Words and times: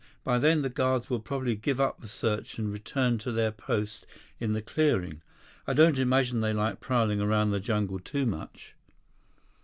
By 0.23 0.39
then, 0.39 0.63
the 0.63 0.69
guards 0.69 1.11
will 1.11 1.19
probably 1.19 1.53
give 1.55 1.79
up 1.79 2.01
the 2.01 2.07
search 2.07 2.57
and 2.57 2.73
return 2.73 3.19
to 3.19 3.31
their 3.31 3.51
post 3.51 4.07
in 4.39 4.53
the 4.53 4.59
clearing. 4.63 5.21
I 5.67 5.73
don't 5.75 5.99
imagine 5.99 6.39
they 6.39 6.53
like 6.53 6.79
prowling 6.79 7.21
around 7.21 7.51
the 7.51 7.59
jungle 7.59 7.99
too 7.99 8.25
much." 8.25 8.73